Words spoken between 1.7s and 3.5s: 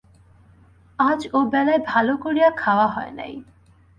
ভালো করিয়া খাওয়া হয় নাই।